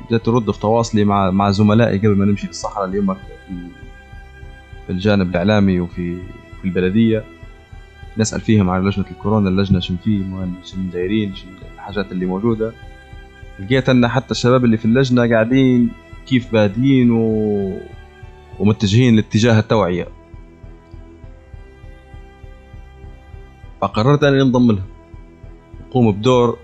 بديت 0.06 0.28
أرد 0.28 0.52
في 0.52 0.60
تواصلي 0.60 1.06
مع 1.06 1.32
مع 1.32 1.52
زملائي 1.52 1.98
قبل 1.98 2.18
ما 2.18 2.26
نمشي 2.26 2.46
في 2.46 2.52
الصحراء 2.52 2.86
اليوم 2.86 3.14
في 4.88 4.90
الجانب 4.90 5.30
الإعلامي 5.30 5.80
وفي 5.80 6.18
في 6.62 6.66
البلدية. 6.66 7.24
نسأل 8.18 8.42
فيهم 8.42 8.70
على 8.70 8.84
لجنة 8.84 9.06
الكورونا 9.12 9.50
اللجنة 9.50 9.80
شن 9.80 9.96
فيه 10.04 10.34
وين 10.34 10.56
شن 10.64 10.90
دايرين 10.90 11.36
شن 11.36 11.48
الحاجات 11.76 12.12
اللي 12.12 12.26
موجودة. 12.26 12.74
لقيت 13.60 13.90
أن 13.90 14.08
حتى 14.08 14.32
الشباب 14.32 14.66
اللي 14.66 14.78
في 14.78 14.86
اللجنة 14.86 15.30
قاعدين 15.30 15.90
كيف 16.28 16.52
بادين 16.54 17.12
و... 17.12 17.78
ومتجهين 18.60 19.16
لاتجاه 19.16 19.60
التوعية. 19.60 20.08
فقررت 23.82 24.24
اني 24.24 24.42
أنضم 24.42 24.72
لهم. 24.72 25.01
نقوم 25.92 26.12
بدور 26.12 26.58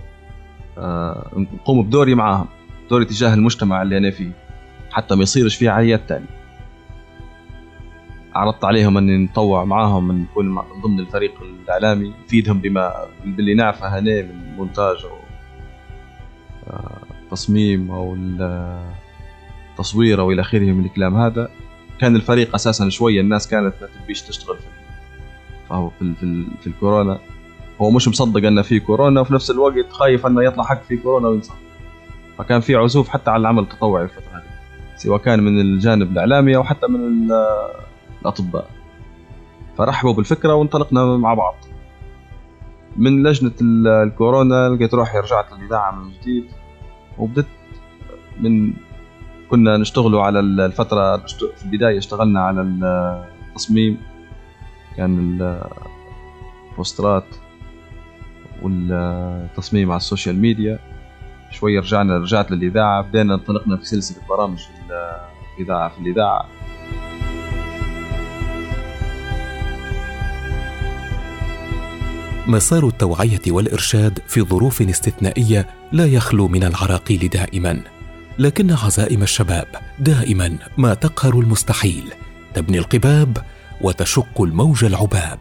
آه، 0.77 1.31
نقوم 1.53 1.84
بدوري 1.84 2.15
معاهم 2.15 2.48
دوري 2.89 3.05
تجاه 3.05 3.34
المجتمع 3.34 3.81
اللي 3.81 3.98
أنا 3.98 4.12
فيه 4.12 4.31
حتى 4.91 5.15
ما 5.15 5.24
يصيرش 5.24 5.55
فيه 5.55 5.69
عيات 5.69 6.10
تاني. 6.10 6.25
عرضت 8.36 8.65
عليهم 8.65 8.97
أني 8.97 9.17
نطوع 9.17 9.63
معاهم 9.63 10.12
نكون 10.12 10.56
ضمن 10.84 10.99
الفريق 10.99 11.34
الإعلامي 11.41 12.13
نفيدهم 12.25 12.60
بما 12.60 12.93
باللي 13.25 13.54
نعرفه 13.54 13.99
هنا 13.99 14.21
من 14.21 14.54
مونتاج 14.58 14.95
أو 15.06 15.17
آه، 16.69 16.97
تصميم 17.32 17.91
أو 17.91 18.13
ال- 18.15 18.91
تصوير 19.78 20.21
أو 20.21 20.32
إلى 20.32 20.41
آخره 20.41 20.71
من 20.71 20.86
الكلام 20.86 21.15
هذا. 21.17 21.49
كان 21.99 22.15
الفريق 22.15 22.56
أساسا 22.56 22.89
شوية 22.89 23.21
الناس 23.21 23.47
كانت 23.47 23.73
ما 23.82 23.88
تبيش 24.04 24.21
تشتغل 24.21 24.58
في 24.58 24.63
فهو 25.69 25.89
في 25.89 26.13
في, 26.19 26.45
في 26.62 26.67
الكورونا. 26.67 27.19
هو 27.82 27.90
مش 27.92 28.08
مصدق 28.08 28.48
إنه 28.48 28.62
في 28.62 28.80
كورونا 28.80 29.22
وفي 29.22 29.34
نفس 29.34 29.52
الوقت 29.52 29.92
خايف 29.92 30.26
إنه 30.26 30.44
يطلع 30.44 30.63
حق 30.63 30.84
في 30.84 30.98
كورونا 30.98 31.28
وينصاب 31.28 31.58
فكان 32.38 32.60
في 32.62 32.76
عزوف 32.76 33.10
حتى 33.10 33.32
على 33.32 33.42
العمل 33.42 33.63
التطوعي 33.63 34.04
الفترة 34.04 34.32
هذه. 34.34 34.44
سواء 34.98 35.20
كان 35.22 35.44
من 35.44 35.62
الجانب 35.62 36.12
الإعلامي 36.12 36.56
أو 36.56 36.63
حتى 36.63 36.88
من 36.88 37.00
ال- 37.00 37.46
الأطباء. 38.22 38.70
فرحبوا 39.78 40.13
بالفكرة 40.13 40.54
وانطلقنا 40.54 41.18
مع 41.18 41.34
بعض. 41.34 41.56
من 42.98 43.24
لجنة 43.24 43.52
ال- 43.62 43.88
الكورونا 43.88 44.70
لقيت 44.70 44.94
روحي 44.94 45.18
رجعت 45.20 45.46
للإذاعة 45.54 45.92
من 45.92 46.12
جديد. 46.22 46.46
وبدت 47.18 47.48
من 48.40 48.74
كنا 49.50 49.78
نشتغلوا 49.78 50.24
على 50.24 50.40
ال- 50.40 50.62
الفترة 50.62 51.18
في 51.56 51.66
البداية 51.66 51.98
اشتغلنا 51.98 52.42
على 52.42 52.62
التصميم. 52.62 53.98
كان 54.98 55.20
ال- 55.42 55.62
البوسترات 56.72 57.26
والتصميم 58.62 59.91
على 59.91 59.98
ال 59.97 60.03
social 60.03 60.36
media. 60.41 60.80
شوية 61.52 61.80
رجعنا 61.80 62.17
رجعت 62.17 62.52
للإذاعة. 62.52 63.02
بدينا 63.02 63.34
انطلقنا 63.36 63.78
في 63.78 63.86
سلسلة 63.86 64.17
برامج 64.30 64.60
الإذاعة 65.58 65.89
في 65.89 66.02
الإذاعة. 66.02 66.46
مسار 72.48 72.88
التوعية 72.88 73.41
والإرشاد 73.48 74.20
في 74.28 74.41
ظروف 74.41 74.82
استثنائية 74.82 75.67
لا 75.91 76.06
يخلو 76.06 76.48
من 76.48 76.63
العراقيل 76.63 77.30
دائما. 77.30 77.82
لكن 78.39 78.72
عزائم 78.72 79.24
الشباب 79.24 79.67
دائما 80.00 80.58
ما 80.78 80.93
تقهر 80.93 81.39
المستحيل. 81.39 82.13
تبني 82.54 82.78
القباب 82.78 83.38
وتشق 83.82 84.41
الموج 84.41 84.86
العباب. 84.86 85.39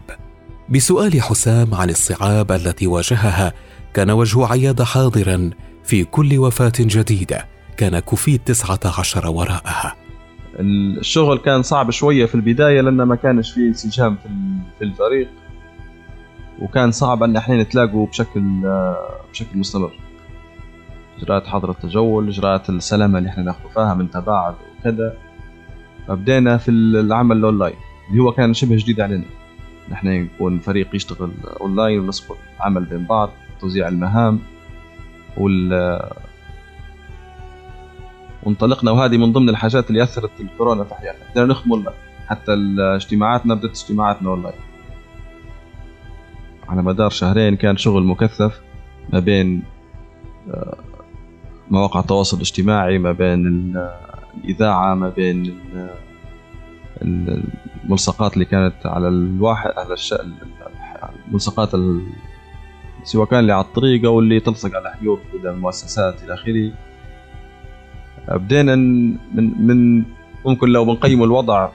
بسؤال 0.70 1.22
حسام 1.22 1.74
عن 1.74 1.90
الصعاب 1.90 2.52
التي 2.52 2.86
واجهها 2.86 3.52
كان 3.94 4.10
وجه 4.10 4.46
عياد 4.46 4.82
حاضرا 4.82 5.50
في 5.84 6.04
كل 6.04 6.38
وفاة 6.38 6.72
جديدة 6.80 7.46
كان 7.76 7.98
كوفيد 7.98 8.40
19 8.44 9.28
وراءها. 9.28 9.94
الشغل 10.60 11.38
كان 11.38 11.62
صعب 11.62 11.90
شوية 11.90 12.26
في 12.26 12.34
البداية 12.34 12.80
لأن 12.80 12.94
ما 13.02 13.16
كانش 13.16 13.52
في 13.52 13.60
انسجام 13.60 14.16
في 14.16 14.26
ال- 14.26 14.58
في 14.78 14.84
الفريق 14.84 15.28
وكان 16.62 16.92
صعب 16.92 17.22
إن 17.22 17.36
إحنا 17.36 17.62
نتلاقوا 17.62 18.06
بشكل 18.06 18.42
بشكل 19.32 19.58
مستمر. 19.58 19.92
إجراءات 21.18 21.46
حظر 21.46 21.70
التجول 21.70 22.28
إجراءات 22.28 22.70
السلامة 22.70 23.18
اللي 23.18 23.28
إحنا 23.30 23.42
ناخذ 23.42 23.60
فيها 23.74 23.94
من 23.94 24.10
تباعد 24.10 24.54
وكذا. 24.80 25.14
فبدينا 26.08 26.56
في 26.56 26.70
العمل 26.70 27.36
الأونلاين 27.36 27.74
اللي 28.10 28.22
هو 28.22 28.32
كان 28.32 28.54
شبه 28.54 28.76
جديد 28.76 29.00
علينا. 29.00 29.24
نحن 29.90 30.06
يكون 30.08 30.58
فريق 30.58 30.94
يشتغل 30.94 31.30
اونلاين 31.60 31.98
ونسقط 32.00 32.36
عمل 32.60 32.84
بين 32.84 33.04
بعض 33.04 33.30
توزيع 33.60 33.88
المهام 33.88 34.38
وال 35.36 36.00
وانطلقنا. 38.42 38.90
وهذه 38.90 39.16
من 39.16 39.32
ضمن 39.32 39.48
الحاجات 39.48 39.90
اللي 39.90 40.02
أثرت 40.02 40.30
الكورونا 40.40 40.84
في 40.84 40.94
حياتنا. 40.94 41.24
بدنا 41.30 41.44
نخدم 41.44 41.84
حتى 42.26 42.52
اجتماعاتنا 42.78 43.54
بدات 43.54 43.70
اجتماعاتنا 43.70 44.30
اونلاين 44.30 44.54
على 46.68 46.82
مدار 46.82 47.10
شهرين 47.10 47.56
كان 47.56 47.76
شغل 47.76 48.04
مكثف 48.04 48.60
ما 49.12 49.18
بين 49.18 49.62
آه، 50.50 50.76
مواقع 51.70 52.00
التواصل 52.00 52.36
الاجتماعي 52.36 52.98
ما 52.98 53.12
بين 53.12 53.46
ال- 53.46 53.90
الإذاعة 54.44 54.94
ما 54.94 55.08
بين 55.08 55.58
الملصقات 57.02 58.34
اللي 58.34 58.44
كانت 58.44 58.74
على 58.84 59.08
الواحد 59.08 59.70
على 59.76 59.94
الش... 59.94 60.14
الملصقات 61.28 61.74
ال... 61.74 62.06
سواء 63.04 63.28
كان 63.28 63.40
اللي 63.40 63.52
على 63.52 63.64
الطريق 63.64 64.04
أو 64.04 64.20
اللي 64.20 64.40
تلصق 64.40 64.76
على 64.76 64.94
حيوط 65.00 65.20
قدام 65.34 65.54
المؤسسات 65.54 66.22
إلى 66.24 66.34
آخره. 66.34 66.72
بدينا 68.38 68.76
من 68.76 69.66
من 69.66 70.04
ممكن 70.46 70.68
لو 70.68 70.84
بنقيم 70.84 71.22
الوضع 71.22 71.68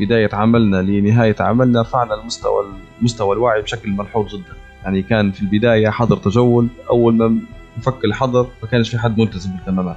بداية 0.00 0.28
عملنا 0.32 0.82
لنهاية 0.82 1.36
عملنا 1.40 1.80
رفعنا 1.82 2.14
المستوى 2.14 2.64
مستوى 3.02 3.34
الوعي 3.36 3.62
بشكل 3.62 3.90
ملحوظ 3.90 4.34
جدا. 4.36 4.54
يعني 4.84 5.02
كان 5.02 5.32
في 5.32 5.42
البداية 5.42 5.88
حظر 5.88 6.16
تجول 6.16 6.68
أول 6.90 7.14
ما 7.14 7.38
نفك 7.78 8.04
الحظر 8.04 8.48
ما 8.62 8.68
كانش 8.68 8.90
في 8.90 8.98
حد 8.98 9.18
ملتزم 9.18 9.50
بالكمامات 9.50 9.96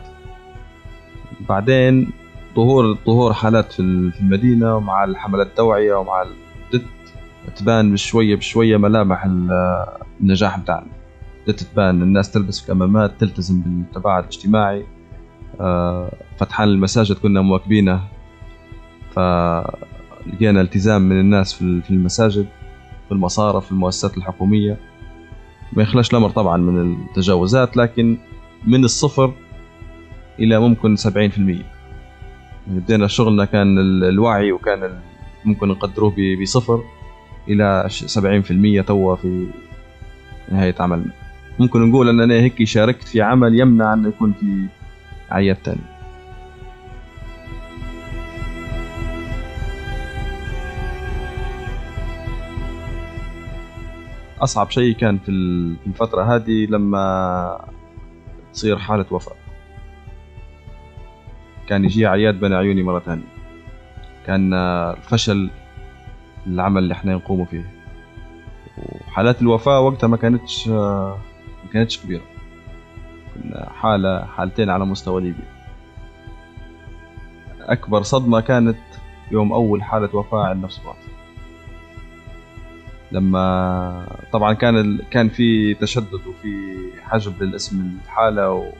بعدين 1.49 2.11
ظهور 2.57 2.97
ظهور 3.05 3.33
حالات 3.33 3.71
في 3.73 3.79
ال- 3.79 4.11
في 4.11 4.19
المدينة 4.21 4.75
ومع 4.75 5.03
الحملات 5.03 5.47
التوعية 5.47 5.93
ومع 5.93 6.25
بدت 6.73 6.85
تبان 7.55 7.91
بشوية 7.93 8.35
بشوية 8.35 8.77
ملامح 8.77 9.25
ال- 9.25 9.85
النجاح 10.21 10.59
بتاعنا. 10.59 10.87
بدت 11.47 11.63
تبان 11.63 12.01
الناس 12.01 12.31
تلبس 12.31 12.67
كمامات 12.67 13.11
تلتزم 13.19 13.61
بالتباعد 13.61 14.23
الاجتماعي. 14.23 14.85
آه، 15.61 16.11
فتحان 16.39 16.67
المساجد 16.67 17.15
كنا 17.15 17.41
مواكبينه. 17.41 18.01
ف 19.11 19.19
لقينا 20.33 20.61
التزام 20.61 21.01
من 21.01 21.19
الناس 21.19 21.53
في 21.53 21.83
المساجد 21.89 22.47
في 23.07 23.11
المصارف 23.11 23.65
في 23.65 23.71
المؤسسات 23.71 24.17
الحكومية. 24.17 24.77
ما 25.73 25.83
يخلاش 25.83 26.11
الأمر 26.11 26.29
طبعا 26.29 26.57
من 26.57 26.93
التجاوزات 26.93 27.77
لكن 27.77 28.17
من 28.67 28.83
الصفر 28.83 29.33
إلى 30.39 30.59
ممكن 30.59 30.95
70% 30.95 31.07
يعني 31.09 31.63
بدينا 32.67 33.07
شغلنا 33.07 33.45
كان 33.45 33.77
الوعي 34.03 34.51
وكان 34.51 34.99
ممكن 35.45 35.67
نقدروه 35.67 36.15
بصفر 36.41 36.83
إلى 37.49 37.89
70% 38.83 38.85
توا 38.87 39.15
في 39.15 39.47
نهاية 40.51 40.75
عملنا. 40.79 41.11
ممكن 41.59 41.89
نقول 41.89 42.09
أن 42.09 42.19
أنا 42.19 42.33
هيك 42.33 42.63
شاركت 42.63 43.07
في 43.07 43.21
عمل 43.21 43.59
يمنع 43.59 43.93
أن 43.93 44.05
يكون 44.07 44.33
في 44.33 44.67
عيات 45.31 45.57
ثانية 45.63 45.97
أصعب 54.41 54.71
شيء 54.71 54.95
كان 54.95 55.17
في 55.17 55.29
الفترة 55.87 56.35
هذه 56.35 56.65
لما 56.65 57.65
تصير 58.53 58.77
حالة 58.77 59.05
وفاة. 59.11 59.46
كان 61.67 61.85
يجي 61.85 62.05
عياد 62.07 62.39
بين 62.39 62.53
عيوني 62.53 62.83
مرة 62.83 62.99
ثانية. 62.99 63.27
كان 64.25 64.53
الفشل 64.53 65.49
العمل 66.47 66.83
اللي 66.83 66.93
إحنا 66.93 67.15
نقوم 67.15 67.45
فيه. 67.45 67.65
وحالات 68.77 69.41
الوفاة 69.41 69.79
وقتها 69.79 70.07
ما 70.07 70.17
كانتش 70.17 70.67
ما 70.67 71.17
كانتش 71.73 71.99
كبيرة. 72.03 72.23
كنا 73.33 73.69
حالة 73.69 74.25
حالتين 74.25 74.69
على 74.69 74.85
مستوى 74.85 75.21
ليبيا. 75.21 75.57
أكبر 77.59 78.01
صدمة 78.01 78.39
كانت 78.41 78.77
يوم 79.31 79.53
أول 79.53 79.83
حالة 79.83 80.15
وفاة 80.15 80.43
عندنا 80.45 80.67
في 80.67 80.73
صباط 80.73 80.95
لما 83.11 84.07
طبعا 84.31 84.53
كان 84.53 84.77
ال... 84.77 85.09
كان 85.09 85.29
في 85.29 85.73
تشدد 85.73 86.27
وفي 86.27 86.77
حجب 87.01 87.43
للاسم 87.43 87.97
الحالة 88.03 88.51
و... 88.51 88.71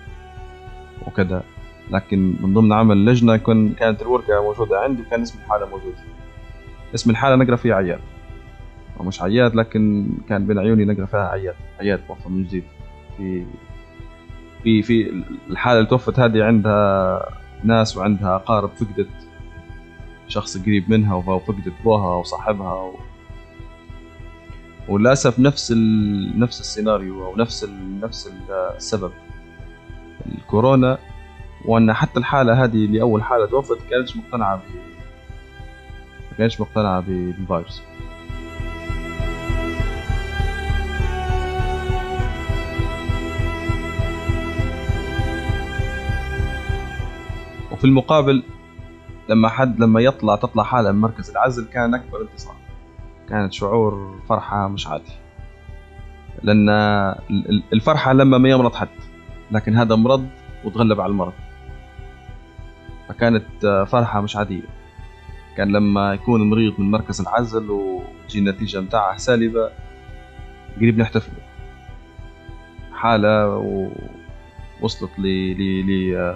وكذا. 1.07 1.43
لكن 1.91 2.35
من 2.39 2.53
ضمن 2.53 2.73
عمل 2.73 3.05
لجنة 3.05 3.37
كن 3.37 3.73
كانت 3.79 4.01
الورقة 4.01 4.43
موجودة 4.43 4.79
عندي 4.79 5.01
وكان 5.01 5.21
اسم 5.21 5.39
الحالة 5.45 5.65
موجود. 5.65 5.95
اسم 6.95 7.09
الحالة 7.09 7.35
نقرأ 7.35 7.55
فيه 7.55 7.73
عياد. 7.73 7.99
مش 9.01 9.21
عياد 9.21 9.55
لكن 9.55 10.09
كان 10.29 10.47
بين 10.47 10.59
عيوني 10.59 10.85
نقرأ 10.85 11.05
فيها 11.05 11.27
عياد. 11.27 11.55
عياد 11.79 11.99
توفى 12.07 12.29
من 12.29 12.43
جديد. 12.43 12.63
في 13.17 13.45
في 14.63 14.81
في 14.81 15.23
الحالة 15.49 15.77
اللي 15.79 15.89
توفت 15.89 16.19
هذه 16.19 16.43
عندها 16.43 17.21
ناس 17.63 17.97
وعندها 17.97 18.35
أقارب 18.35 18.69
فقدت 18.69 19.09
شخص 20.27 20.57
قريب 20.57 20.91
منها 20.91 21.15
وفقدت 21.15 21.73
أبوها 21.81 22.15
وصاحبها 22.15 22.73
و... 22.73 22.95
وللأسف 24.87 25.39
نفس 25.39 25.71
ال... 25.71 26.39
نفس 26.39 26.59
السيناريو 26.59 27.25
أو 27.25 27.35
نفس 27.35 27.63
ال... 27.63 27.99
نفس 27.99 28.31
السبب. 28.75 29.11
الكورونا 30.35 30.97
وأن 31.67 31.93
حتى 31.93 32.19
الحالة 32.19 32.63
هذه 32.63 32.85
اللي 32.85 33.01
أول 33.01 33.23
حالة 33.23 33.45
توفت 33.45 33.77
كانتش 33.89 34.17
مقتنعة 34.17 34.55
ب 34.55 34.59
ما 36.31 36.37
كانتش 36.37 36.61
مقتنعة 36.61 36.99
بالفيروس. 36.99 37.81
وفي 47.71 47.85
المقابل 47.85 48.43
لما 49.29 49.49
حد 49.49 49.79
لما 49.79 50.01
يطلع 50.01 50.35
تطلع 50.35 50.63
حالة 50.63 50.91
من 50.91 51.01
مركز 51.01 51.29
العزل 51.29 51.65
كان 51.65 51.93
أكبر 51.93 52.21
انتصار. 52.21 52.55
كانت 53.29 53.53
شعور 53.53 54.19
فرحة 54.29 54.67
مش 54.67 54.87
عادي. 54.87 55.11
لأن 56.43 56.69
الفرحة 57.73 58.13
لما 58.13 58.37
ما 58.37 58.49
يمرض 58.49 58.75
حد 58.75 58.87
لكن 59.51 59.77
هذا 59.77 59.95
مرض 59.95 60.27
وتغلب 60.65 61.01
على 61.01 61.11
المرض. 61.11 61.33
فكانت 63.09 63.85
فرحة 63.91 64.21
مش 64.21 64.35
عادية. 64.35 64.69
كان 65.57 65.71
لما 65.71 66.13
يكون 66.13 66.49
مريض 66.49 66.73
من 66.77 66.91
مركز 66.91 67.21
العزل 67.21 67.69
وتجي 67.69 68.39
النتيجة 68.39 68.81
متاعها 68.81 69.17
سالبة 69.17 69.69
قريب 70.77 70.97
نحتفل. 70.97 71.31
حالة 72.93 73.47
وصلت 74.81 75.11
ل 75.19 75.27
ل 75.91 76.35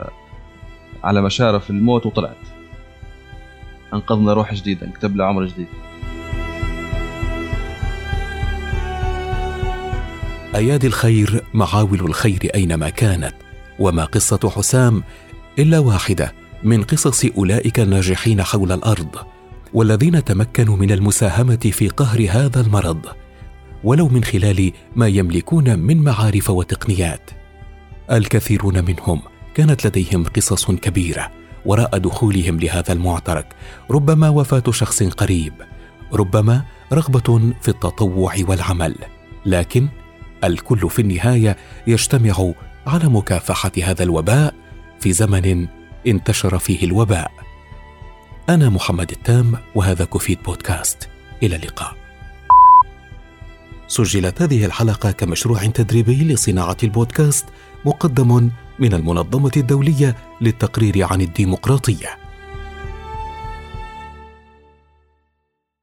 على 1.03 1.21
مشارف 1.21 1.69
الموت 1.69 2.05
وطلعت. 2.05 2.37
أنقذنا 3.93 4.33
روح 4.33 4.53
جديدة 4.53 4.87
انكتب 4.87 5.15
له 5.15 5.25
عمر 5.25 5.45
جديد. 5.45 5.67
أيادي 10.55 10.87
الخير 10.87 11.43
معاول 11.53 11.99
الخير 11.99 12.51
أينما 12.55 12.89
كانت 12.89 13.35
وما 13.79 14.05
قصة 14.05 14.49
حسام 14.49 15.03
إلا 15.59 15.79
واحدة. 15.79 16.40
من 16.63 16.83
قصص 16.83 17.25
أولئك 17.25 17.79
الناجحين 17.79 18.43
حول 18.43 18.71
الأرض 18.71 19.15
والذين 19.73 20.23
تمكنوا 20.23 20.77
من 20.77 20.91
المساهمة 20.91 21.55
في 21.55 21.87
قهر 21.87 22.27
هذا 22.29 22.61
المرض 22.61 23.05
ولو 23.83 24.07
من 24.07 24.23
خلال 24.23 24.71
ما 24.95 25.07
يملكون 25.07 25.79
من 25.79 26.03
معارف 26.03 26.49
وتقنيات. 26.49 27.29
الكثيرون 28.11 28.85
منهم 28.85 29.21
كانت 29.55 29.87
لديهم 29.87 30.23
قصص 30.23 30.71
كبيرة 30.71 31.31
وراء 31.65 31.97
دخولهم 31.97 32.59
لهذا 32.59 32.93
المعترك 32.93 33.55
ربما 33.91 34.29
وفاة 34.29 34.63
شخص 34.71 35.03
قريب 35.03 35.53
ربما 36.13 36.63
رغبة 36.93 37.53
في 37.61 37.67
التطوع 37.67 38.35
والعمل 38.47 38.95
لكن 39.45 39.87
الكل 40.43 40.89
في 40.89 41.01
النهاية 41.01 41.57
يجتمع 41.87 42.53
على 42.87 43.09
مكافحة 43.09 43.71
هذا 43.83 44.03
الوباء 44.03 44.53
في 44.99 45.13
زمن 45.13 45.67
انتشر 46.07 46.59
فيه 46.59 46.85
الوباء. 46.85 47.31
أنا 48.49 48.69
محمد 48.69 49.11
التام 49.11 49.57
وهذا 49.75 50.05
كوفيد 50.05 50.43
بودكاست. 50.43 51.09
إلى 51.43 51.55
اللقاء. 51.55 51.95
سجلت 53.87 54.41
هذه 54.41 54.65
الحلقة 54.65 55.11
كمشروع 55.11 55.65
تدريبي 55.65 56.33
لصناعة 56.33 56.77
البودكاست 56.83 57.45
مقدم 57.85 58.49
من 58.79 58.93
المنظمة 58.93 59.51
الدولية 59.57 60.15
للتقرير 60.41 61.07
عن 61.11 61.21
الديمقراطية. 61.21 62.20